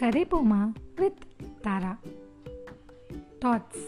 [0.00, 1.18] கதை போமா with
[1.62, 1.98] Thara.
[3.40, 3.82] Thoughts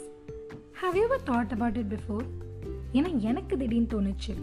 [0.72, 2.24] how ever thought about it before
[2.92, 4.34] ஏன்னா எனக்கு திடீர்னு தோணுச்சு.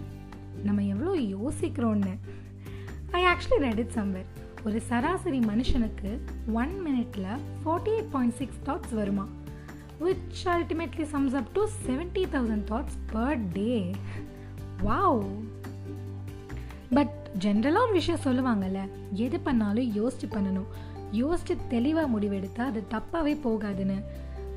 [0.63, 2.17] நம்ம எவ்வளோ யோசிக்கிறோன்னு
[3.11, 4.25] I actually read it somewhere
[4.65, 6.19] ஒரு சராசரி மனுஷனுக்கு
[6.53, 9.27] ஒன் மினிட்ல forty eight point six thoughts வருமா?
[9.99, 13.91] Which ultimately sums up to seventy thousand thoughts per day
[14.85, 15.25] wow
[16.89, 20.69] but ஜென்ரலாக ஒரு விஷயம் சொல்லுவாங்கல்ல எது பண்ணாலும் யோசிச்சு பண்ணணும்.
[21.11, 24.03] யோசிச்சு தெளிவாக முடிவெடுத்தா அது தப்பாகவே போகாதுன்னு.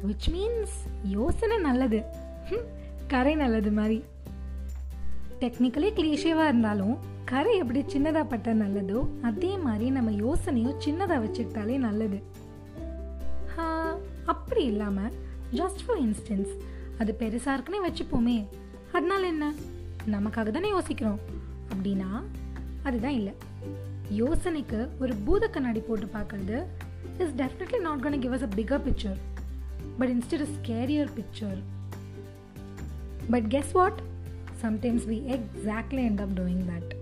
[0.07, 2.03] விச் மீன்ஸ் யோசனை நல்லது.
[3.07, 4.05] கரை நல்லது மாதிரி.
[5.41, 12.23] டெக்னிக்கலி கிளீஷேவாக இருந்தாலும் கரை எப்படி சின்னதாக பட்ட நல்லதோ அதே மாதிரி நம்ம யோசனையும் சின்னதாக வச்சுக்கிட்டாலே நல்லது.
[14.27, 15.13] அப்படி இல்லாமல்
[15.53, 16.53] ஜஸ்ட் ஃபார் இன்ஸ்டன்ஸ்
[16.99, 18.47] அது பெருசாக இருக்குன்னே வச்சுப்போமே.
[18.93, 19.53] அதனால என்ன?
[20.11, 21.19] நமக்காக தானே யோசிக்கிறோம்.
[21.73, 22.23] அப்படின்னா
[22.85, 23.33] அதுதான் இல்லை.
[24.17, 26.57] யோசனைக்கு ஒரு பூத கண்ணாடி போட்டு பார்க்கறது
[27.19, 29.19] is definitely not can give us a bigger picture
[29.99, 31.59] but instead a scarier picture
[33.31, 34.01] but guess what
[34.63, 36.93] sometimes we exactly end of doing that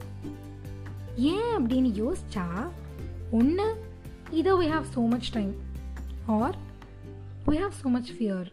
[1.16, 2.47] ஏன் அப்படின்னு யோசிச்சா
[3.30, 3.66] ஒன்று
[4.30, 5.52] இதோ we have so much time
[6.26, 6.56] or
[7.47, 8.48] we have so much fear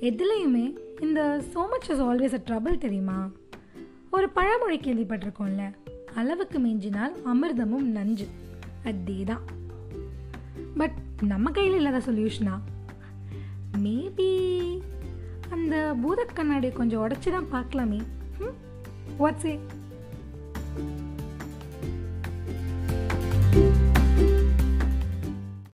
[0.00, 0.64] எதுலேயுமே
[1.00, 1.20] இந்த
[1.54, 3.18] so much is always a trouble தெரியுமா?
[4.14, 5.64] ஒரு பழமொழி கேள்விப்பட்டிருக்கோம்ல.
[6.14, 8.26] அளவுக்கு மிஞ்சினால் அமிர்தமும் நஞ்சு.
[8.84, 9.44] அதே தான்
[10.76, 12.54] பட் நம்ம கையில் இல்லாத சொல்யூஷனா
[13.82, 14.28] மேபி
[15.50, 18.00] அந்த பூத கண்ணாடியை கொஞ்சம் உடச்சி தான் பார்க்கலாமே
[19.18, 19.54] வாட்ஸ் ஏ